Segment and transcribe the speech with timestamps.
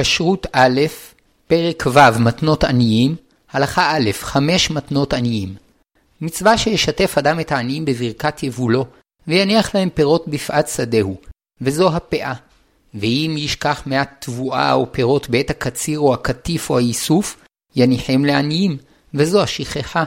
[0.00, 0.80] כשרות א',
[1.46, 3.16] פרק ו' מתנות עניים,
[3.50, 5.54] הלכה א', חמש מתנות עניים.
[6.20, 8.86] מצווה שישתף אדם את העניים בברכת יבולו,
[9.26, 11.16] ויניח להם פירות בפאת שדהו,
[11.60, 12.34] וזו הפאה.
[12.94, 17.36] ואם ישכח מעט תבואה או פירות בעת הקציר או הקטיף או האיסוף,
[17.76, 18.76] יניחם לעניים,
[19.14, 20.04] וזו השכחה.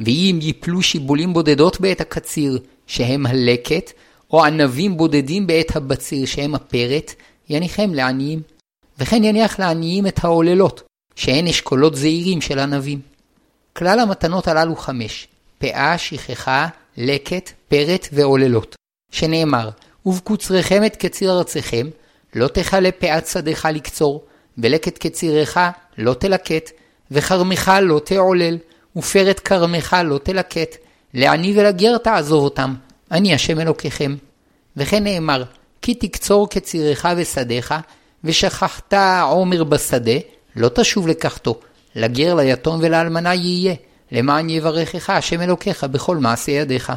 [0.00, 3.92] ואם יפלו שיבולים בודדות בעת הקציר, שהם הלקט,
[4.32, 7.14] או ענבים בודדים בעת הבציר, שהם הפרת,
[7.48, 8.53] יניחם לעניים.
[8.98, 10.82] וכן יניח לעניים את העוללות,
[11.14, 13.00] שהן אשכולות זעירים של ענבים.
[13.72, 18.76] כלל המתנות הללו חמש, פאה, שכחה, לקט, פרת ועוללות,
[19.12, 19.70] שנאמר,
[20.06, 21.86] ובקוצריכם את קציר ארציכם,
[22.34, 24.24] לא תכלה פאת שדך לקצור,
[24.58, 25.58] ולקט קצירך
[25.98, 26.70] לא תלקט,
[27.10, 28.58] וכרמך לא תעולל,
[28.96, 30.76] ופרת כרמך לא תלקט,
[31.14, 32.74] לעני ולגר תעזוב אותם,
[33.10, 34.16] אני השם אלוקיכם.
[34.76, 35.44] וכן נאמר,
[35.82, 37.74] כי תקצור קצירך ושדיך,
[38.24, 40.18] ושכחת עומר בשדה,
[40.56, 41.60] לא תשוב לקחתו,
[41.96, 43.74] לגר ליתום ולאלמנה יהיה,
[44.12, 46.92] למען יברכך השם אלוקיך בכל מעשה ידיך.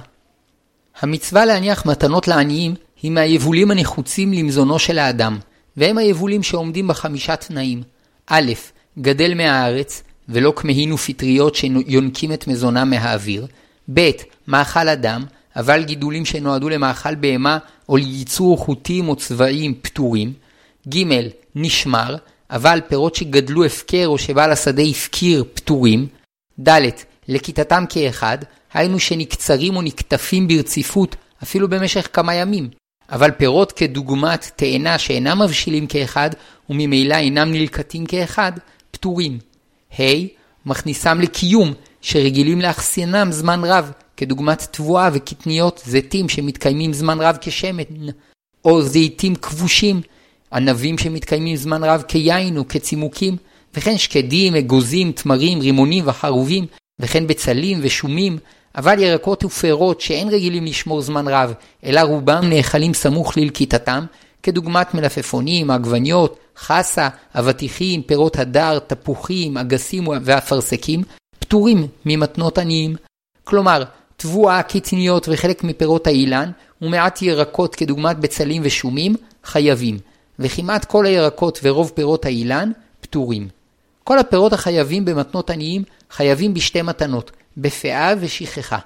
[1.00, 5.38] המצווה להניח מתנות לעניים היא מהיבולים הנחוצים למזונו של האדם,
[5.78, 7.84] והם היבולים שעומדים בחמישה תנאים.
[8.28, 8.52] א',
[9.00, 13.48] גדל מהארץ, ולא כמהין ופטריות שיונקים את מזונם מהאוויר.
[13.94, 14.10] ב',
[14.48, 17.58] מאכל אדם, אבל גידולים שנועדו למאכל בהמה
[17.90, 20.34] או לייצור חוטים או צבעים פטורים.
[20.90, 22.16] ג', נשמר,
[22.50, 26.08] אבל פירות שגדלו הפקר או שבעל השדה הפקיר פטורים.
[26.68, 26.82] ד',
[27.28, 28.38] לכיתתם כאחד,
[28.74, 32.70] היינו שנקצרים או נקטפים ברציפות אפילו במשך כמה ימים.
[33.10, 36.30] אבל פירות כדוגמת תאנה שאינם מבשילים כאחד
[36.70, 38.52] וממילא אינם נלקטים כאחד,
[38.92, 39.40] פטורים.
[40.00, 40.04] ה'
[40.66, 47.84] מכניסם לקיום שרגילים לאחסיינם זמן רב, כדוגמת תבואה וקטניות זיתים שמתקיימים זמן רב כשמן,
[48.66, 50.02] או זיתים כבושים,
[50.54, 53.38] ענבים שמתקיימים זמן רב כיין או כצימוקים,
[53.76, 56.66] וכן שקדים, אגוזים, תמרים, רימונים וחרובים,
[57.00, 58.38] וכן בצלים ושומים,
[58.76, 61.54] אבל ירקות ופירות שאין רגילים לשמור זמן רב,
[61.84, 64.06] אלא רובם נאכלים סמוך ללקיטתם,
[64.44, 71.04] כדוגמת מלפפונים, עגבניות, חסה, אבטיחים, פירות הדר, תפוחים, אגסים ואפרסקים,
[71.40, 72.96] פטורים ממתנות עניים.
[73.44, 73.84] כלומר,
[74.18, 79.98] תבואה, קטניות וחלק מפירות האילן, ומעט ירקות כדוגמת בצלים ושומים, חייבים,
[80.40, 82.72] וכמעט כל הירקות ורוב פירות האילן,
[83.02, 83.48] פטורים.
[84.04, 88.78] כל הפירות החייבים במתנות עניים חייבים בשתי מתנות, בפאה ושכחה.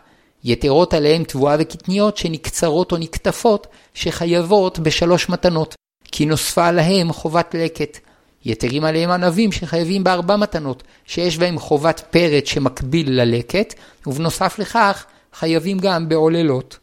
[0.44, 5.76] יתרות עליהם תבואה וקטניות שנקצרות או נקטפות, שחייבות בשלוש מתנות,
[6.12, 7.98] כי נוספה עליהם חובת לקט.
[8.46, 13.74] יתרים עליהם ענבים שחייבים בארבע מתנות, שיש בהם חובת פרט שמקביל ללקט,
[14.08, 16.78] ובנוסף לכך חייבים גם בעוללות.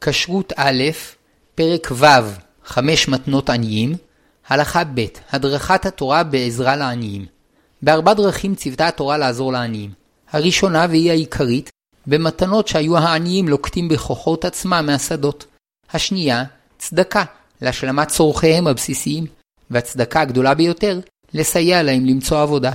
[0.00, 0.82] כשרות א',
[1.54, 2.06] פרק ו',
[2.64, 3.96] חמש מתנות עניים,
[4.48, 7.26] הלכה ב', הדרכת התורה בעזרה לעניים.
[7.82, 9.90] בארבע דרכים ציוותה התורה לעזור לעניים.
[10.30, 11.70] הראשונה והיא העיקרית,
[12.06, 15.46] במתנות שהיו העניים לוקטים בכוחות עצמם מהשדות.
[15.92, 16.44] השנייה,
[16.78, 17.24] צדקה,
[17.62, 19.26] להשלמת צורכיהם הבסיסיים,
[19.70, 21.00] והצדקה הגדולה ביותר,
[21.34, 22.72] לסייע להם למצוא עבודה.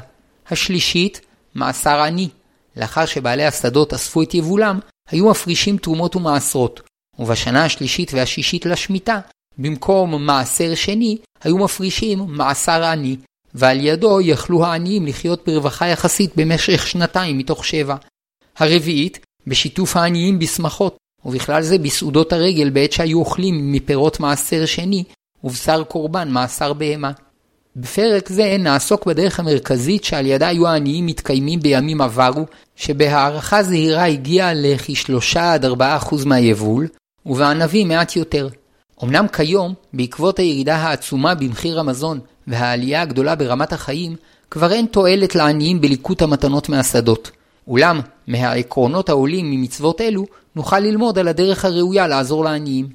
[0.49, 1.21] השלישית,
[1.55, 2.29] מעשר עני.
[2.77, 6.81] לאחר שבעלי השדות אספו את יבולם, היו מפרישים תרומות ומעשרות,
[7.19, 9.19] ובשנה השלישית והשישית לשמיטה,
[9.57, 13.15] במקום מעשר שני, היו מפרישים מעשר עני,
[13.53, 17.95] ועל ידו יכלו העניים לחיות ברווחה יחסית במשך שנתיים מתוך שבע.
[18.57, 25.03] הרביעית, בשיתוף העניים בשמחות, ובכלל זה בסעודות הרגל בעת שהיו אוכלים מפירות מעשר שני,
[25.43, 27.11] ובשר קורבן מעשר בהמה.
[27.75, 32.45] בפרק זה נעסוק בדרך המרכזית שעל ידה היו העניים מתקיימים בימים עברו,
[32.75, 36.87] שבהערכה זהירה הגיעה לכ-3 עד 4 מהיבול,
[37.25, 38.47] ובענבים מעט יותר.
[39.03, 44.15] אמנם כיום, בעקבות הירידה העצומה במחיר המזון והעלייה הגדולה ברמת החיים,
[44.51, 47.31] כבר אין תועלת לעניים בליקוט המתנות מהשדות.
[47.67, 50.25] אולם, מהעקרונות העולים ממצוות אלו,
[50.55, 52.89] נוכל ללמוד על הדרך הראויה לעזור לעניים.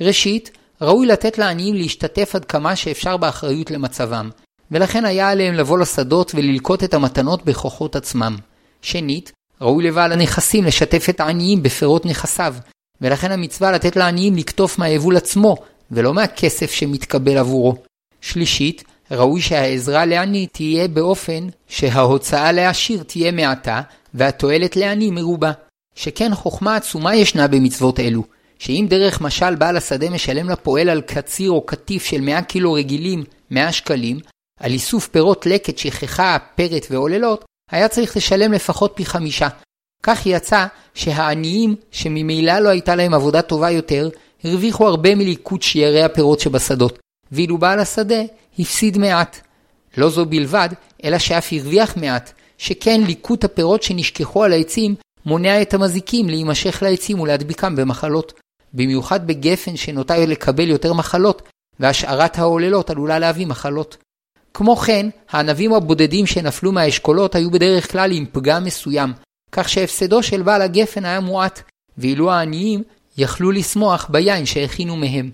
[0.00, 0.50] ראשית,
[0.82, 4.30] ראוי לתת לעניים להשתתף עד כמה שאפשר באחריות למצבם,
[4.70, 8.36] ולכן היה עליהם לבוא לשדות וללקוט את המתנות בכוחות עצמם.
[8.82, 12.54] שנית, ראוי לבעל הנכסים לשתף את העניים בפירות נכסיו,
[13.00, 15.56] ולכן המצווה לתת לעניים לקטוף מהיבול עצמו,
[15.90, 17.74] ולא מהכסף שמתקבל עבורו.
[18.20, 23.82] שלישית, ראוי שהעזרה לעני תהיה באופן שההוצאה לעשיר תהיה מעטה,
[24.14, 25.52] והתועלת לעני מרובה.
[25.94, 28.22] שכן חוכמה עצומה ישנה במצוות אלו,
[28.58, 33.24] שאם דרך משל בעל השדה משלם לפועל על קציר או קטיף של 100 קילו רגילים
[33.50, 34.20] 100 שקלים,
[34.60, 39.48] על איסוף פירות לקט, שכחה, פרט ועוללות, היה צריך לשלם לפחות פי חמישה.
[40.06, 44.08] כך יצא שהעניים, שממילא לא הייתה להם עבודה טובה יותר,
[44.44, 46.98] הרוויחו הרבה מליקוט שיירי הפירות שבשדות,
[47.32, 48.22] ואילו בעל השדה
[48.58, 49.40] הפסיד מעט.
[49.96, 50.68] לא זו בלבד,
[51.04, 54.94] אלא שאף הרוויח מעט, שכן ליקוט הפירות שנשכחו על העצים
[55.26, 58.32] מונע את המזיקים להימשך לעצים ולהדביקם במחלות.
[58.74, 61.42] במיוחד בגפן שנוטה לקבל יותר מחלות,
[61.80, 63.96] והשארת העוללות עלולה להביא מחלות.
[64.54, 69.12] כמו כן, הענבים הבודדים שנפלו מהאשכולות היו בדרך כלל עם פגם מסוים,
[69.56, 71.62] כך שהפסדו של בעל הגפן היה מועט,
[71.98, 72.82] ואילו העניים
[73.18, 75.30] יכלו לשמוח ביין שהכינו מהם.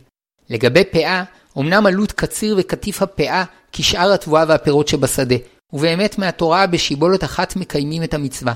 [0.50, 1.24] לגבי פאה,
[1.58, 5.36] אמנם עלות קציר וקטיף הפאה כשאר התבואה והפירות שבשדה,
[5.72, 8.52] ובאמת מהתורה בשיבולת אחת מקיימים את המצווה.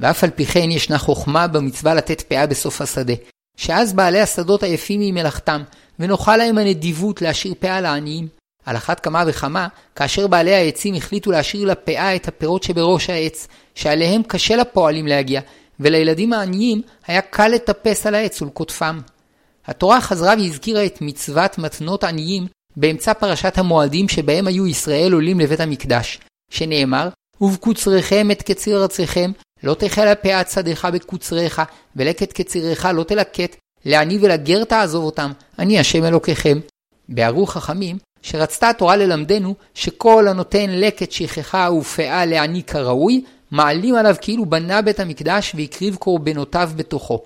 [0.00, 3.14] ואף על פי כן ישנה חוכמה במצווה לתת פאה בסוף השדה,
[3.56, 5.62] שאז בעלי השדות עייפים ממלאכתם,
[5.98, 8.28] ונוחה להם הנדיבות להשאיר פאה לעניים.
[8.70, 14.22] על אחת כמה וכמה, כאשר בעלי העצים החליטו להשאיר לפאה את הפירות שבראש העץ, שעליהם
[14.22, 15.40] קשה לפועלים להגיע,
[15.80, 19.00] ולילדים העניים היה קל לטפס על העץ ולקוטפם.
[19.66, 22.46] התורה חזרה והזכירה את מצוות מתנות עניים
[22.76, 26.18] באמצע פרשת המועדים שבהם היו ישראל עולים לבית המקדש,
[26.50, 27.08] שנאמר,
[27.40, 29.30] ובקוצריכם את קציר ארציכם,
[29.62, 31.62] לא תחל פאת שדך בקוצריך,
[31.96, 36.58] ולקט קציריך לא תלקט, לעני ולגר תעזוב אותם, אני השם אלוקיכם.
[37.10, 44.46] בערו חכמים, שרצתה התורה ללמדנו שכל הנותן לקט שכחה ופאה לעני כראוי, מעלים עליו כאילו
[44.46, 47.22] בנה בית המקדש והקריב קורבנותיו בתוכו.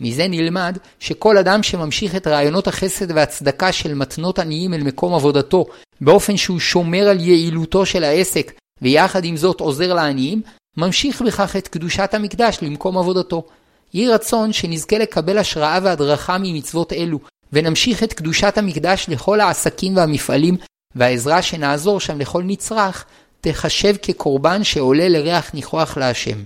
[0.00, 5.66] מזה נלמד שכל אדם שממשיך את רעיונות החסד והצדקה של מתנות עניים אל מקום עבודתו,
[6.00, 8.52] באופן שהוא שומר על יעילותו של העסק,
[8.82, 10.42] ויחד עם זאת עוזר לעניים,
[10.76, 13.46] ממשיך בכך את קדושת המקדש למקום עבודתו.
[13.94, 17.18] יהי רצון שנזכה לקבל השראה והדרכה ממצוות אלו,
[17.52, 20.56] ונמשיך את קדושת המקדש לכל העסקים והמפעלים,
[20.94, 23.04] והעזרה שנעזור שם לכל נצרך,
[23.40, 26.44] תחשב כקורבן שעולה לריח ניחוח להשם.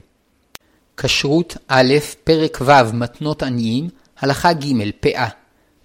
[0.97, 1.95] כשרות א',
[2.25, 3.89] פרק ו', מתנות עניים,
[4.21, 5.29] הלכה ג', פאה.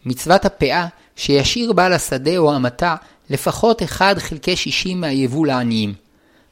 [0.05, 2.95] מצוות הפאה, שישאיר בעל השדה או המטע
[3.29, 5.93] לפחות 1 חלקי 60 מהיבול לעניים.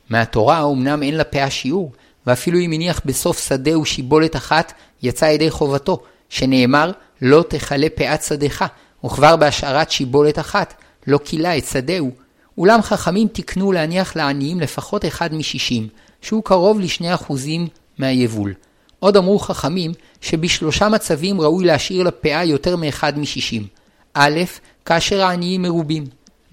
[0.09, 1.91] מהתורה אמנם אין לפאה שיעור,
[2.27, 6.91] ואפילו אם הניח בסוף שדה ושיבולת אחת, יצא ידי חובתו, שנאמר
[7.21, 8.65] לא תכלה פאת שדך,
[9.05, 10.73] וכבר בהשארת שיבולת אחת,
[11.07, 12.11] לא כילה את שדהו.
[12.57, 15.87] אולם חכמים תיקנו להניח לעניים לפחות אחד משישים,
[16.21, 18.53] שהוא קרוב לשני אחוזים מהיבול.
[18.99, 19.91] עוד אמרו חכמים
[20.21, 23.67] שבשלושה מצבים ראוי להשאיר לפאה יותר מאחד משישים.
[24.13, 24.41] א',
[24.85, 26.05] כאשר העניים מרובים.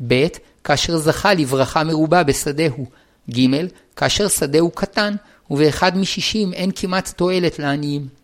[0.09, 0.26] ב',
[0.65, 2.87] כאשר זכה לברכה מרובה בשדהו.
[3.31, 3.67] ג',
[3.97, 5.15] כאשר שדהו קטן,
[5.50, 8.19] ובאחד משישים אין כמעט תועלת לעניים.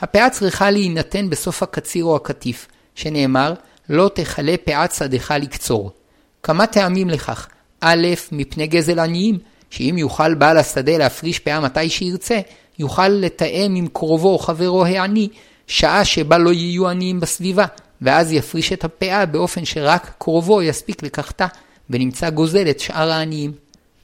[0.00, 3.54] הפאה צריכה להינתן בסוף הקציר או הקטיף, שנאמר,
[3.88, 5.90] לא תכלה פאת שדך לקצור.
[6.42, 7.48] כמה טעמים לכך.
[7.80, 9.38] א', מפני גזל עניים,
[9.70, 12.40] שאם יוכל בעל השדה להפריש פאה מתי שירצה,
[12.78, 15.28] יוכל לתאם עם קרובו או חברו העני,
[15.66, 17.66] שעה שבה לא יהיו עניים בסביבה,
[18.02, 21.46] ואז יפריש את הפאה באופן שרק קרובו יספיק לקחתה,
[21.90, 23.52] ונמצא גוזל את שאר העניים.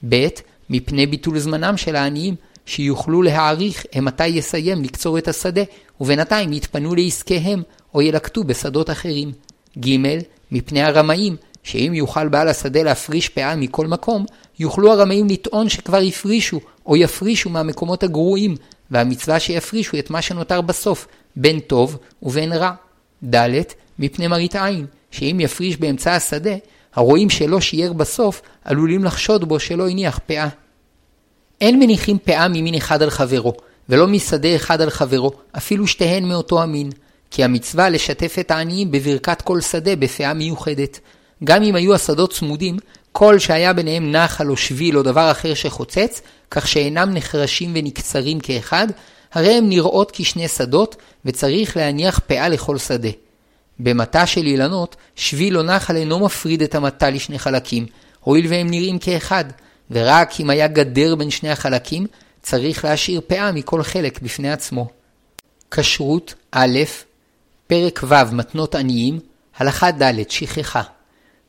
[0.08, 0.26] ב.
[0.70, 2.34] מפני ביטול זמנם של העניים,
[2.66, 5.62] שיוכלו להעריך מתי יסיים לקצור את השדה,
[6.00, 7.62] ובינתיים יתפנו לעסקיהם,
[7.94, 9.32] או ילקטו בשדות אחרים.
[9.78, 9.96] ג.
[10.52, 14.24] מפני הרמאים, שאם יוכל בעל השדה להפריש פאה מכל מקום,
[14.58, 18.56] יוכלו הרמאים לטעון שכבר הפרישו, או יפרישו מהמקומות הגרועים,
[18.90, 21.06] והמצווה שיפרישו את מה שנותר בסוף,
[21.36, 22.72] בין טוב ובין רע.
[23.30, 23.50] ד.
[23.98, 26.54] מפני מראית עין, שאם יפריש באמצע השדה,
[26.94, 30.48] הרואים שלא שיער בסוף, עלולים לחשוד בו שלא הניח פאה.
[31.62, 33.52] אין מניחים פאה ממין אחד על חברו,
[33.88, 36.90] ולא משדה אחד על חברו, אפילו שתיהן מאותו המין,
[37.30, 41.00] כי המצווה לשתף את העניים בברכת כל שדה בפאה מיוחדת.
[41.44, 42.76] גם אם היו השדות צמודים,
[43.12, 48.86] כל שהיה ביניהם נחל או שביל או דבר אחר שחוצץ, כך שאינם נחרשים ונקצרים כאחד,
[49.32, 53.10] הרי הם נראות כשני שדות, וצריך להניח פאה לכל שדה.
[53.78, 57.86] במטע של אילנות, שביל או נחל אינו מפריד את המטע לשני חלקים,
[58.20, 59.44] הואיל והם נראים כאחד,
[59.92, 62.06] ורק אם היה גדר בין שני החלקים,
[62.42, 64.88] צריך להשאיר פאה מכל חלק בפני עצמו.
[65.70, 66.78] כשרות א',
[67.66, 69.20] פרק ו' מתנות עניים,
[69.56, 70.82] הלכה ד' שכחה.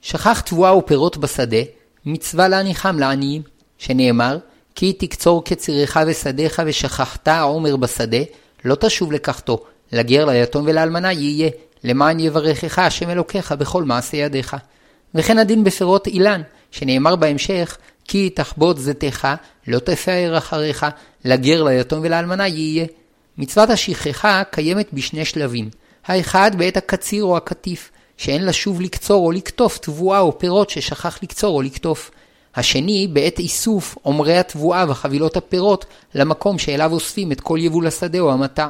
[0.01, 1.57] שכח תבואה ופירות בשדה,
[2.05, 3.41] מצווה להניחם לעניים,
[3.77, 4.37] שנאמר,
[4.75, 8.17] כי תקצור קצירך ושדיך ושכחת העומר בשדה,
[8.65, 11.49] לא תשוב לקחתו, לגר ליתום ולאלמנה יהיה,
[11.83, 14.55] למען יברכך השם אלוקיך בכל מעשה ידיך.
[15.15, 19.27] וכן הדין בפירות אילן, שנאמר בהמשך, כי תחבוט זיתך,
[19.67, 20.85] לא תפאר אחריך,
[21.25, 22.85] לגר ליתום ולאלמנה יהיה.
[23.37, 25.69] מצוות השכחה קיימת בשני שלבים.
[26.05, 31.55] האחד בעת הקציר או הקטיף, שאין לשוב לקצור או לקטוף תבואה או פירות ששכח לקצור
[31.55, 32.11] או לקטוף.
[32.55, 38.31] השני בעת איסוף עומרי התבואה וחבילות הפירות למקום שאליו אוספים את כל יבול השדה או
[38.31, 38.67] המטע.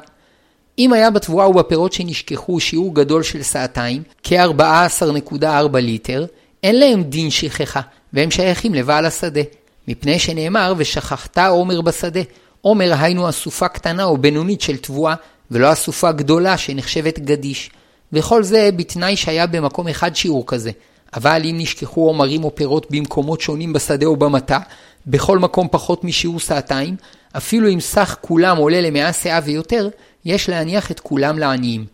[0.79, 6.25] אם היה בתבואה ובפירות שנשכחו שיעור גדול של סעתיים, כ-14.4 ליטר,
[6.63, 7.81] אין להם דין שכחה,
[8.13, 9.41] והם שייכים לבעל השדה,
[9.87, 12.21] מפני שנאמר ושכחת עומר בשדה.
[12.61, 15.15] עומר היינו אסופה קטנה או בינונית של תבואה,
[15.51, 17.69] ולא אסופה גדולה שנחשבת גדיש.
[18.13, 20.71] וכל זה בתנאי שהיה במקום אחד שיעור כזה.
[21.15, 24.59] אבל אם נשכחו עומרים או פירות במקומות שונים בשדה או במטע,
[25.07, 26.95] בכל מקום פחות משיעור סעתיים,
[27.37, 29.89] אפילו אם סך כולם עולה למאה שאה ויותר,
[30.25, 31.85] יש להניח את כולם לעניים.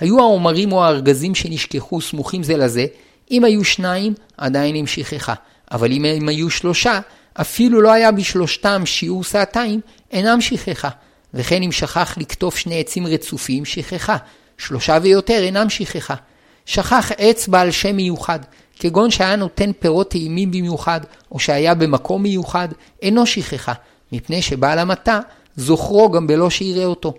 [0.00, 2.86] היו העומרים או הארגזים שנשכחו סמוכים זה לזה,
[3.30, 5.34] אם היו שניים, עדיין עם שכחה,
[5.72, 7.00] אבל אם הם היו שלושה,
[7.40, 9.80] אפילו לא היה בשלושתם שיעור סעתיים,
[10.10, 10.88] אינם שכחה.
[11.34, 14.16] וכן אם שכח לקטוף שני עצים רצופים, שכחה.
[14.58, 16.14] שלושה ויותר אינם שכחה.
[16.66, 18.38] שכח עץ בעל שם מיוחד,
[18.78, 21.00] כגון שהיה נותן פירות טעימים במיוחד,
[21.32, 22.68] או שהיה במקום מיוחד,
[23.02, 23.72] אינו שכחה,
[24.12, 25.20] מפני שבעל המטע
[25.56, 27.14] זוכרו גם בלא שיראה אותו.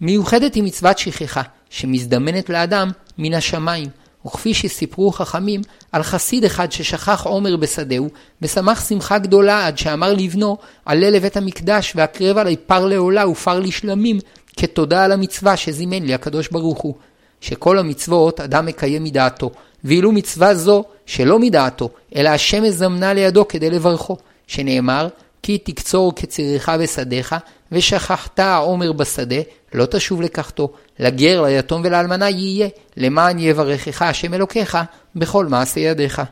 [0.00, 3.88] מיוחדת היא מצוות שכחה, שמזדמנת לאדם מן השמיים,
[4.26, 5.60] וכפי שסיפרו חכמים
[5.92, 8.08] על חסיד אחד ששכח עומר בשדהו,
[8.42, 14.18] ושמח שמחה גדולה עד שאמר לבנו, עלה לבית המקדש והקרב עלי פר לעולה ופר לשלמים,
[14.56, 16.94] כתודה על המצווה שזימן לי הקדוש ברוך הוא.
[17.40, 19.50] שכל המצוות אדם מקיים מדעתו,
[19.84, 25.08] ואילו מצווה זו שלא מדעתו, אלא השם מזמנה לידו כדי לברכו, שנאמר,
[25.42, 27.34] כי תקצור כצריך בשדיך,
[27.72, 29.36] ושכחת העומר בשדה,
[29.74, 34.78] לא תשוב לקחתו, לגר, ליתום ולאלמנה יהיה, למען יברכך השם אלוקיך
[35.16, 36.22] בכל מעשה ידיך.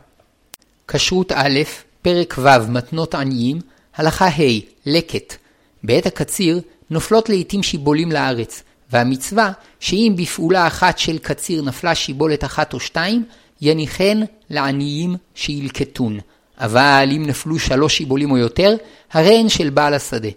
[0.88, 1.61] כשרות א',
[2.02, 3.59] פרק ו', מתנות עניים,
[3.97, 5.37] הלכה ה', לקט.
[5.82, 12.73] בעת הקציר נופלות לעתים שיבולים לארץ, והמצווה שאם בפעולה אחת של קציר נפלה שיבולת אחת
[12.73, 13.25] או שתיים,
[13.61, 14.20] יניחן
[14.50, 16.18] לעניים שילקטון.
[16.59, 18.75] אבל אם נפלו שלוש שיבולים או יותר,
[19.12, 20.28] הרי הן של בעל השדה.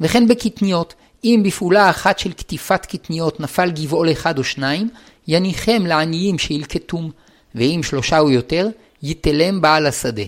[0.00, 4.88] וכן בקטניות, אם בפעולה אחת של קטיפת קטניות נפל גבעול אחד או שניים,
[5.28, 7.10] יניחם לעניים שילקטום,
[7.54, 8.68] ואם שלושה או יותר,
[9.02, 10.22] יתלם בעל השדה.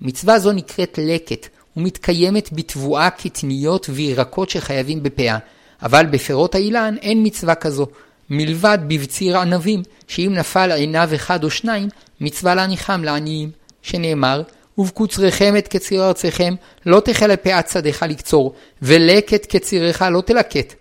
[0.00, 5.38] מצווה זו נקראת לקט, ומתקיימת בתבואה קטניות וירקות שחייבים בפאה,
[5.82, 7.86] אבל בפירות האילן אין מצווה כזו,
[8.30, 11.88] מלבד בבציר ענבים, שאם נפל עיניו אחד או שניים,
[12.20, 13.50] מצווה להניחם לעניים,
[13.82, 14.42] שנאמר,
[14.78, 16.54] ובקוצריכם את קציר ארציכם,
[16.86, 20.74] לא תחלה פאת שדך לקצור, ולקט קצירך לא תלקט.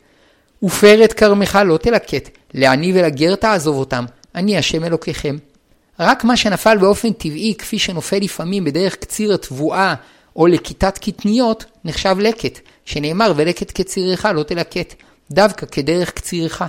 [0.63, 4.05] ופרת כרמך לא תלקט, לעני ולגר תעזוב אותם,
[4.35, 5.37] אני השם אלוקיכם.
[5.99, 9.95] רק מה שנפל באופן טבעי, כפי שנופל לפעמים בדרך קציר התבואה,
[10.35, 14.93] או לכיתת קטניות, נחשב לקט, שנאמר ולקט קצירך לא תלקט,
[15.31, 16.63] דווקא כדרך קצירך.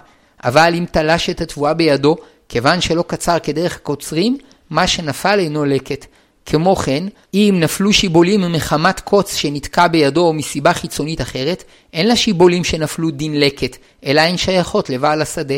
[0.44, 2.16] אבל אם תלש את התבואה בידו,
[2.48, 4.38] כיוון שלא קצר כדרך קוצרים,
[4.70, 6.06] מה שנפל אינו לקט.
[6.46, 12.64] כמו כן, אם נפלו שיבולים מחמת קוץ שנתקע בידו או מסיבה חיצונית אחרת, אין לשיבולים
[12.64, 15.54] שנפלו דין לקט, אלא הן שייכות לבעל השדה.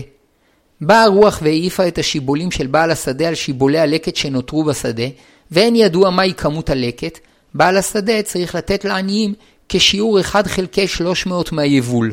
[0.81, 5.05] באה הרוח והעיפה את השיבולים של בעל השדה על שיבולי הלקט שנותרו בשדה,
[5.51, 7.19] ואין ידוע מהי כמות הלקט,
[7.55, 9.35] בעל השדה צריך לתת לעניים
[9.69, 12.13] כשיעור 1 חלקי 300 מהיבול.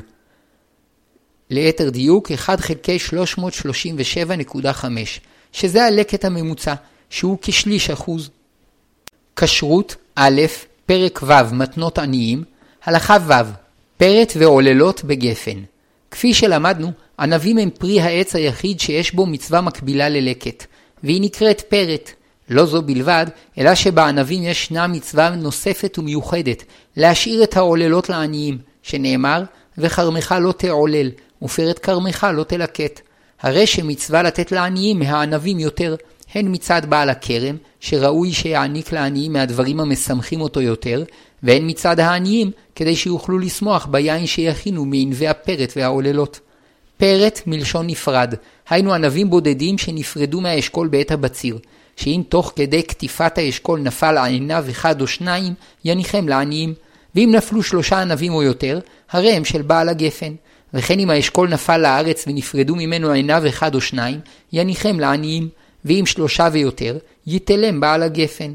[1.50, 4.86] ליתר דיוק 1 חלקי 337.5,
[5.51, 6.74] שזה הלקט הממוצע,
[7.10, 8.30] שהוא כשליש אחוז.
[9.36, 10.42] כשרות א',
[10.86, 12.44] פרק ו', מתנות עניים,
[12.84, 13.34] הלכה ו',
[13.98, 15.60] פרט ועוללות בגפן.
[16.12, 20.66] כפי שלמדנו, ענבים הם פרי העץ היחיד שיש בו מצווה מקבילה ללקט,
[21.04, 22.12] והיא נקראת פרט.
[22.50, 23.26] לא זו בלבד,
[23.58, 26.64] אלא שבענבים ישנה מצווה נוספת ומיוחדת,
[26.98, 29.44] להשאיר את העוללות לעניים, שנאמר,
[29.78, 31.12] וכרמך לא תעולל,
[31.42, 33.02] ופרת כרמך לא תלקט.
[33.42, 35.96] הרי שמצווה לתת לעניים מהענבים יותר,
[36.34, 41.04] הן מצד בעל הכרם, שראוי שיעניק לעניים מהדברים המשמחים אותו יותר,
[41.44, 46.40] והן מצד העניים, כדי שיוכלו לשמוח ביין שיכינו מענבי הפרט והעוללות.
[46.98, 48.34] פרט מלשון נפרד,
[48.70, 51.58] היינו ענבים בודדים שנפרדו מהאשכול בעת הבציר,
[51.96, 55.54] שאם תוך כדי קטיפת האשכול נפל עיניו אחד או שניים,
[55.86, 56.74] יניחם לעניים,
[57.16, 58.80] ואם נפלו שלושה ענבים או יותר,
[59.12, 60.34] הרי הם של בעל הגפן.
[60.74, 64.20] וכן אם האשכול נפל לארץ ונפרדו ממנו עיניו אחד או שניים,
[64.54, 65.50] יניחם לעניים,
[65.86, 66.98] ואם שלושה ויותר,
[67.28, 68.54] יתלם בעל הגפן.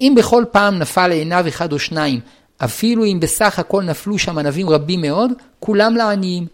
[0.00, 2.20] אם בכל פעם נפל לעיניו אחד או שניים,
[2.58, 6.46] אפילו אם בסך הכל נפלו שם ענבים רבים מאוד, כולם לעניים.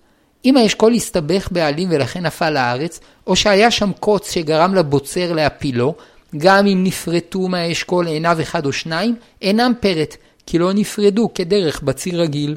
[0.45, 5.95] אם האשכול הסתבך בעלים ולכן נפל לארץ, או שהיה שם קוץ שגרם לבוצר להפילו,
[6.37, 12.21] גם אם נפרטו מהאשכול עיניו אחד או שניים, אינם פרט, כי לא נפרדו כדרך בציר
[12.21, 12.57] רגיל.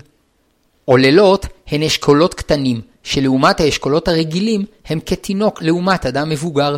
[0.85, 6.77] עוללות הן אשכולות קטנים, שלעומת האשכולות הרגילים הם כתינוק לעומת אדם מבוגר.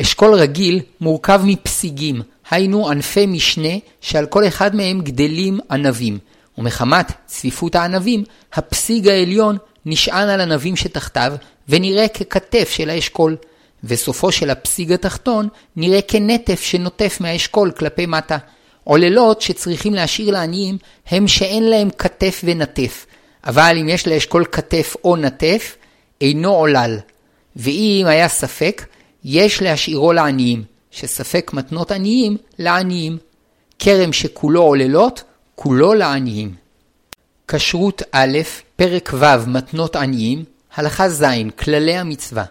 [0.00, 3.68] אשכול רגיל מורכב מפסיגים, היינו ענפי משנה
[4.00, 6.18] שעל כל אחד מהם גדלים ענבים,
[6.58, 9.56] ומחמת צפיפות הענבים, הפסיג העליון
[9.86, 11.32] נשען על ענבים שתחתיו,
[11.68, 13.36] ונראה ככתף של האשכול,
[13.84, 18.38] וסופו של הפסיג התחתון נראה כנטף שנוטף מהאשכול כלפי מטה.
[18.84, 23.06] עוללות שצריכים להשאיר לעניים הם שאין להם כתף ונטף,
[23.46, 25.76] אבל אם יש לאשכול כתף או נטף,
[26.20, 26.98] אינו עולל.
[27.56, 28.84] ואם היה ספק,
[29.24, 33.18] יש להשאירו לעניים, שספק מתנות עניים לעניים.
[33.78, 35.22] כרם שכולו עוללות,
[35.54, 36.54] כולו לעניים.
[37.48, 38.38] כשרות א',
[38.76, 41.24] פרק ו', מתנות עניים, הלכה ז',
[41.58, 42.44] כללי המצווה.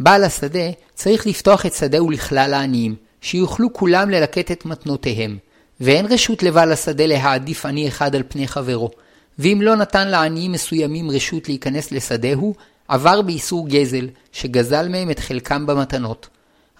[0.00, 5.38] בעל השדה צריך לפתוח את שדהו לכלל העניים, שיוכלו כולם ללקט את מתנותיהם,
[5.80, 8.90] ואין רשות לבעל השדה להעדיף עני אחד על פני חברו,
[9.38, 12.54] ואם לא נתן לעניים מסוימים רשות להיכנס לשדהו,
[12.88, 16.28] עבר באיסור גזל, שגזל מהם את חלקם במתנות.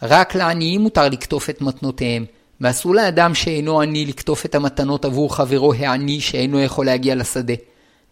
[0.03, 2.25] רק לעניים מותר לקטוף את מתנותיהם,
[2.61, 7.55] ואסור לאדם שאינו עני לקטוף את המתנות עבור חברו העני שאינו יכול להגיע לשדה.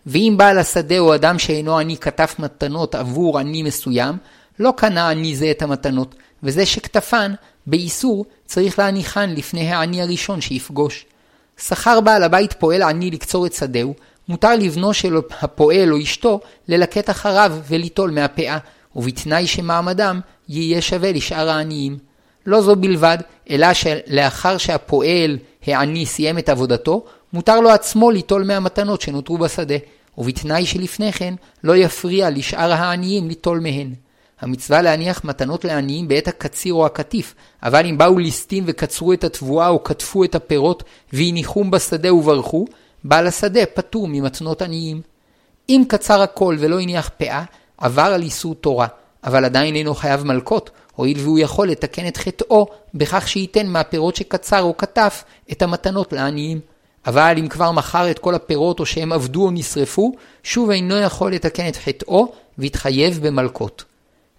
[0.06, 4.16] ואם בעל השדה או אדם שאינו עני כתף מתנות עבור עני מסוים,
[4.58, 7.34] לא קנה עני זה את המתנות, וזה שכתפן,
[7.66, 11.06] באיסור, צריך להניחן לפני העני הראשון שיפגוש.
[11.58, 13.94] שכר בעל הבית פועל עני לקצור את שדהו,
[14.28, 18.58] מותר לבנו של הפועל או אשתו ללקט אחריו וליטול מהפאה,
[18.96, 21.98] ובתנאי שמעמדם יהיה שווה לשאר העניים.
[22.46, 23.18] לא זו בלבד,
[23.50, 29.74] אלא שלאחר שהפועל העני סיים את עבודתו, מותר לו עצמו ליטול מהמתנות שנותרו בשדה,
[30.18, 33.94] ובתנאי שלפני כן לא יפריע לשאר העניים ליטול מהן.
[34.40, 39.68] המצווה להניח מתנות לעניים בעת הקציר או הקטיף, אבל אם באו ליסטים וקצרו את התבואה
[39.68, 42.66] או קטפו את הפירות והניחום בשדה וברחו,
[43.08, 45.02] בעל השדה פטור ממתנות עניים.
[45.68, 47.44] אם קצר הכל ולא הניח פאה,
[47.78, 48.86] עבר על איסור תורה,
[49.24, 54.62] אבל עדיין אינו חייב מלקות, הואיל והוא יכול לתקן את חטאו בכך שייתן מהפירות שקצר
[54.62, 56.60] או כתף את המתנות לעניים.
[57.06, 61.32] אבל אם כבר מכר את כל הפירות או שהם עבדו או נשרפו, שוב אינו יכול
[61.32, 63.84] לתקן את חטאו והתחייב במלקות.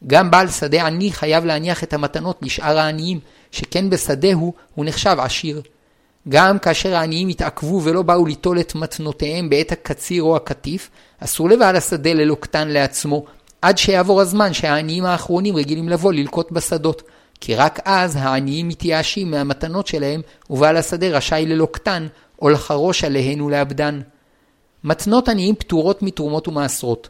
[0.07, 3.19] גם בעל שדה עני חייב להניח את המתנות לשאר העניים,
[3.51, 5.61] שכן בשדהו הוא נחשב עשיר.
[6.29, 11.75] גם כאשר העניים התעכבו ולא באו ליטול את מתנותיהם בעת הקציר או הקטיף, אסור לבעל
[11.75, 13.25] השדה ללוקטן לעצמו,
[13.61, 17.03] עד שיעבור הזמן שהעניים האחרונים רגילים לבוא ללקוט בשדות.
[17.41, 22.07] כי רק אז העניים מתייאשים מהמתנות שלהם, ובעל השדה רשאי ללוקטן,
[22.41, 24.01] או לחרוש עליהן ולאבדן.
[24.83, 27.09] מתנות עניים פטורות מתרומות ומעשרות.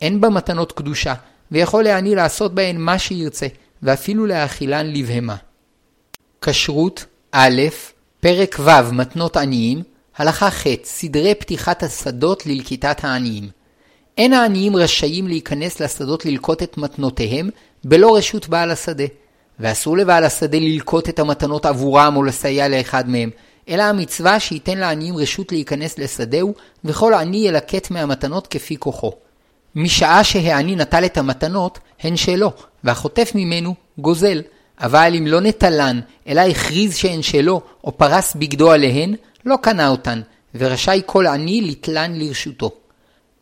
[0.00, 1.14] אין בה מתנות קדושה,
[1.52, 3.46] ויכול לעני לעשות בהן מה שירצה,
[3.82, 5.36] ואפילו להאכילן לבהמה.
[6.42, 7.62] כשרות א',
[8.24, 9.82] פרק ו' מתנות עניים,
[10.16, 13.48] הלכה ח' סדרי פתיחת השדות ללקיטת העניים.
[14.18, 17.50] אין העניים רשאים להיכנס לשדות ללקוט את מתנותיהם
[17.84, 19.04] בלא רשות בעל השדה,
[19.60, 23.30] ואסור לבעל השדה ללקוט את המתנות עבורם או לסייע לאחד מהם,
[23.68, 29.12] אלא המצווה שייתן לעניים רשות להיכנס לשדהו, וכל עני ילקט מהמתנות כפי כוחו.
[29.74, 32.52] משעה שהעני נטל את המתנות, הן שלו,
[32.84, 34.42] והחוטף ממנו גוזל.
[34.80, 39.14] אבל אם לא נטלן, אלא הכריז שהן שלו, או פרס בגדו עליהן,
[39.46, 40.20] לא קנה אותן,
[40.54, 42.70] ורשאי כל עני לתלן לרשותו.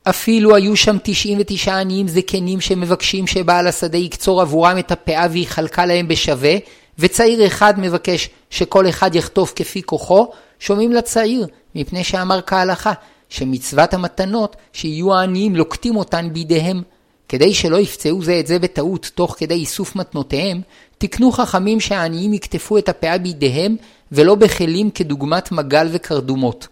[0.05, 6.09] אפילו היו שם 99 עניים זקנים שמבקשים שבעל השדה יקצור עבורם את הפאה ויחלקה להם
[6.09, 6.55] בשווה,
[6.99, 12.93] וצעיר אחד מבקש שכל אחד יחטוף כפי כוחו, שומעים לצעיר, מפני שאמר כהלכה,
[13.29, 16.83] שמצוות המתנות שיהיו העניים לוקטים אותן בידיהם.
[17.33, 20.61] כדי שלא יפצעו זה את זה בטעות תוך כדי איסוף מתנותיהם,
[20.99, 23.77] תקנו חכמים שהעניים יקטפו את הפאה בידיהם
[24.13, 26.69] ולא בכלים כדוגמת מגל וקרדומות.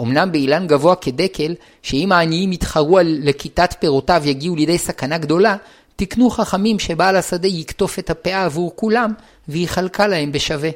[0.00, 5.56] אמנם באילן גבוה כדקל, שאם העניים יתחרו על לכיתת פירותיו יגיעו לידי סכנה גדולה,
[5.96, 9.12] תקנו חכמים שבעל השדה יקטוף את הפאה עבור כולם,
[9.48, 10.70] ויחלקה להם בשווה.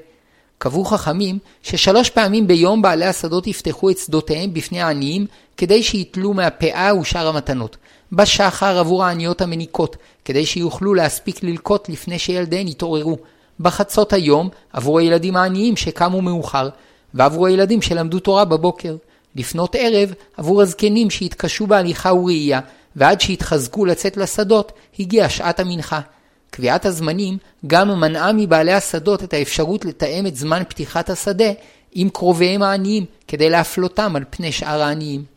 [0.59, 6.91] קבעו חכמים ששלוש פעמים ביום בעלי השדות יפתחו את שדותיהם בפני העניים, כדי שיתלו מהפאה
[7.01, 7.77] ושאר המתנות.
[8.13, 13.19] בשחר עבור העניות המניקות, כדי שיוכלו להספיק ללקוט לפני שילדיהן יתעוררו.
[13.61, 16.69] בחצות היום עבור הילדים העניים שקמו מאוחר,
[17.15, 18.97] ועבור הילדים שלמדו תורה בבוקר.
[19.37, 22.61] לפנות ערב עבור הזקנים שהתקשו בהליכה וראייה,
[22.97, 26.01] ועד שהתחזקו לצאת לשדות, הגיעה שעת המנחה.
[26.51, 31.51] קביעת הזמנים גם מנעה מבעלי השדות את האפשרות לתאם את זמן פתיחת השדה
[31.93, 35.36] עם קרוביהם העניים, כדי להפלותם על פני שאר העניים.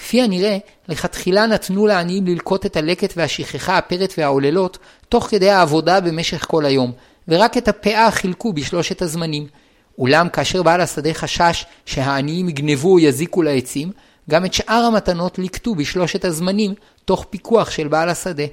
[0.00, 0.58] כפי הנראה,
[0.88, 6.92] לכתחילה נתנו לעניים ללקוט את הלקט והשכחה, הפרט והעוללות, תוך כדי העבודה במשך כל היום,
[7.28, 9.46] ורק את הפאה חילקו בשלושת הזמנים.
[9.98, 13.92] אולם כאשר בעל השדה חשש שהעניים יגנבו או יזיקו לעצים,
[14.30, 18.44] גם את שאר המתנות ליקטו בשלושת הזמנים, תוך פיקוח של בעל השדה.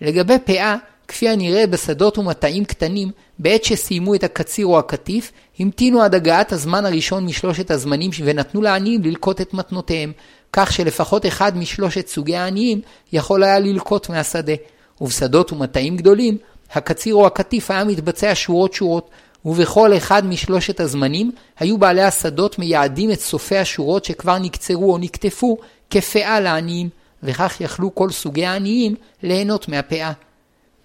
[0.00, 0.76] לגבי פאה,
[1.08, 6.86] כפי הנראה בשדות ומטעים קטנים, בעת שסיימו את הקציר או הקטיף, המתינו עד הגעת הזמן
[6.86, 10.12] הראשון משלושת הזמנים ונתנו לעניים ללקוט את מתנותיהם,
[10.52, 12.80] כך שלפחות אחד משלושת סוגי העניים
[13.12, 14.54] יכול היה ללקוט מהשדה.
[15.00, 16.38] ובשדות ומטעים גדולים,
[16.72, 19.10] הקציר או הקטיף היה מתבצע שורות שורות,
[19.44, 25.58] ובכל אחד משלושת הזמנים היו בעלי השדות מייעדים את סופי השורות שכבר נקצרו או נקטפו
[25.90, 26.88] כפאה לעניים,
[27.22, 30.12] וכך יכלו כל סוגי העניים ליהנות מהפאה.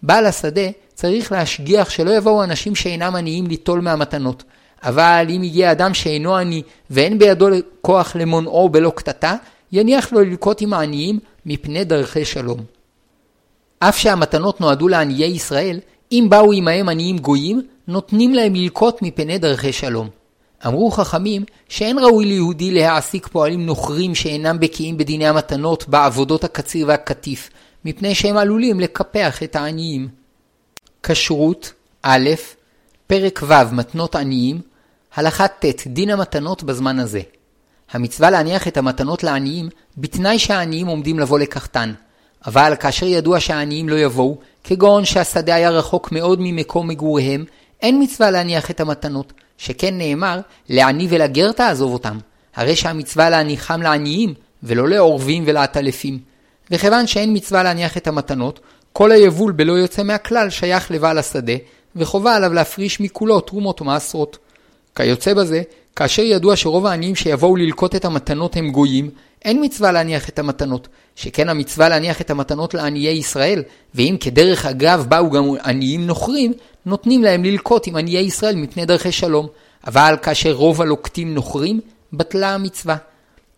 [0.04, 4.44] בעל השדה צריך להשגיח שלא יבואו אנשים שאינם עניים ליטול מהמתנות,
[4.84, 7.48] אבל אם הגיע אדם שאינו עני ואין בידו
[7.82, 9.36] כוח למונעו בלא קטטה,
[9.76, 12.60] יניח לו ללקוט עם העניים מפני דרכי שלום.
[13.80, 15.80] אף שהמתנות נועדו לעניי ישראל,
[16.12, 20.10] אם באו עמהם עניים גויים, נותנים להם ללקוט מפני דרכי שלום.
[20.68, 27.50] אמרו חכמים שאין ראוי ליהודי להעסיק פועלים נוכרים שאינם בקיאים בדיני המתנות בעבודות הקציר והקטיף,
[27.86, 30.08] מפני שהם עלולים לקפח את העניים.
[31.04, 32.30] כשרות א',
[33.08, 34.62] פרק ו' מתנות עניים,
[35.16, 37.22] הלכה ט' דין המתנות בזמן הזה.
[37.92, 41.94] המצווה להניח את המתנות לעניים בתנאי שהעניים עומדים לבוא לקחתן.
[42.48, 47.46] אבל כאשר ידוע שהעניים לא יבואו, כגון שהשדה היה רחוק מאוד ממקום מגוריהם,
[47.82, 52.18] אין מצווה להניח את המתנות, שכן נאמר, לעני ולגר תעזוב אותם.
[52.56, 56.20] הרי שהמצווה להניחם לעניים, ולא לעורבים ולעטלפים.
[56.72, 58.60] וכיוון שאין מצווה להניח את המתנות,
[58.94, 61.54] כל היבול בלא יוצא מהכלל שייך לבעל השדה,
[61.96, 64.38] וחובה עליו להפריש מכולו תרומות ומעשרות.
[64.96, 65.62] כיוצא בזה,
[65.96, 69.10] כאשר ידוע שרוב העניים שיבואו ללקוט את המתנות הם גויים,
[69.46, 73.64] אין מצווה להניח את המתנות, שכן המצווה להניח את המתנות לעניי ישראל,
[73.96, 76.54] ואם כדרך אגב באו גם עניים נוכרים,
[76.86, 79.48] נותנים להם ללקוט עם עניי ישראל מפני דרכי שלום.
[79.88, 81.80] אבל כאשר רוב הלוקטים נוכרים,
[82.14, 82.96] בטלה המצווה.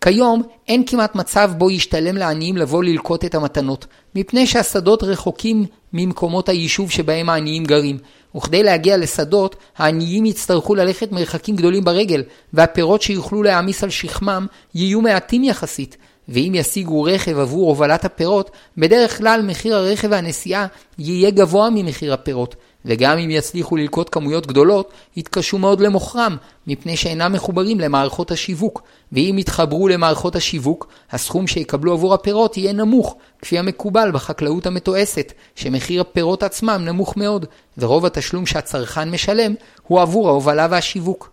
[0.01, 6.49] כיום אין כמעט מצב בו ישתלם לעניים לבוא ללקוט את המתנות, מפני שהשדות רחוקים ממקומות
[6.49, 7.97] היישוב שבהם העניים גרים,
[8.35, 15.01] וכדי להגיע לשדות, העניים יצטרכו ללכת מרחקים גדולים ברגל, והפירות שיוכלו להעמיס על שכמם יהיו
[15.01, 15.97] מעטים יחסית,
[16.29, 20.67] ואם ישיגו רכב עבור הובלת הפירות, בדרך כלל מחיר הרכב והנסיעה
[20.99, 22.55] יהיה גבוה ממחיר הפירות,
[22.87, 29.35] וגם אם יצליחו ללקוט כמויות גדולות, יתקשו מאוד למוכרם, מפני שאינם מחוברים למערכות השיווק, ואם
[29.39, 36.43] יתחברו למערכות השיווק, הסכום שיקבלו עבור הפירות יהיה נמוך, כפי המקובל בחקלאות המתועסת, שמחיר הפירות
[36.43, 37.45] עצמם נמוך מאוד,
[37.77, 39.53] ורוב התשלום שהצרכן משלם
[39.87, 41.31] הוא עבור ההובלה והשיווק.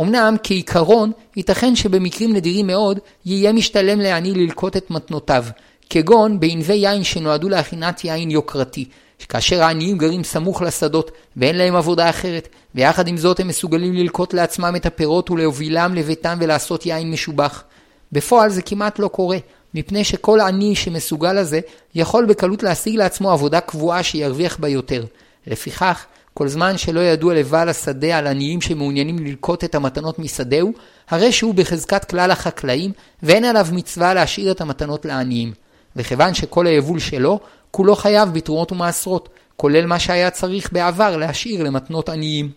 [0.00, 5.44] אמנם כעיקרון, ייתכן שבמקרים נדירים מאוד, יהיה משתלם לעני ללקוט את מתנותיו,
[5.90, 8.88] כגון בענבי יין שנועדו להכינת יין יוקרתי,
[9.28, 14.34] כאשר העניים גרים סמוך לשדות ואין להם עבודה אחרת, ויחד עם זאת הם מסוגלים ללקוט
[14.34, 17.64] לעצמם את הפירות ולהובילם לביתם ולעשות יין משובח.
[18.12, 19.38] בפועל זה כמעט לא קורה,
[19.74, 21.60] מפני שכל עני שמסוגל לזה
[21.94, 25.04] יכול בקלות להשיג לעצמו עבודה קבועה שירוויח בה יותר.
[25.46, 30.72] לפיכך, כל זמן שלא ידוע לבעל השדה על עניים שמעוניינים ללקוט את המתנות משדהו,
[31.10, 35.52] הרי שהוא בחזקת כלל החקלאים, ואין עליו מצווה להשאיר את המתנות לעניים.
[35.96, 37.40] וכיוון שכל היבול שלו,
[37.74, 42.50] כולו חייב בתרומות ומעשרות, כולל מה שהיה צריך בעבר להשאיר למתנות עניים.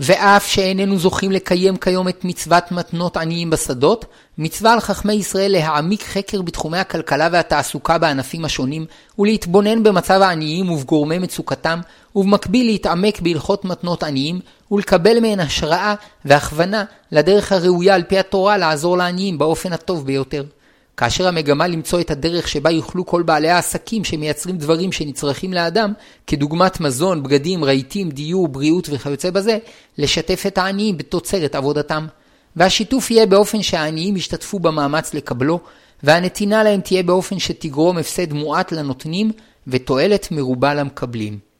[0.00, 4.04] ואף שאיננו זוכים לקיים כיום את מצוות מתנות עניים בשדות,
[4.38, 8.86] מצווה על חכמי ישראל להעמיק חקר בתחומי הכלכלה והתעסוקה בענפים השונים,
[9.18, 11.80] ולהתבונן במצב העניים ובגורמי מצוקתם,
[12.16, 18.96] ובמקביל להתעמק בהלכות מתנות עניים, ולקבל מהן השראה והכוונה לדרך הראויה על פי התורה לעזור
[18.96, 20.44] לעניים באופן הטוב ביותר.
[20.96, 25.92] כאשר המגמה למצוא את הדרך שבה יוכלו כל בעלי העסקים שמייצרים דברים שנצרכים לאדם,
[26.26, 29.58] כדוגמת מזון, בגדים, רהיטים, דיור, בריאות וכיוצא בזה,
[29.98, 32.06] לשתף את העניים בתוצרת עבודתם.
[32.56, 35.60] והשיתוף יהיה באופן שהעניים ישתתפו במאמץ לקבלו,
[36.02, 39.32] והנתינה להם תהיה באופן שתגרום הפסד מועט לנותנים
[39.66, 41.53] ותועלת מרובה למקבלים.